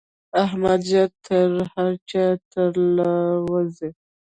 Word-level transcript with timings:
احمد 0.43 0.79
ژر 0.89 1.09
تر 1.25 1.51
هر 1.73 1.93
چا 2.09 2.25
تر 2.51 2.71
له 2.95 3.11
وزي. 3.49 3.89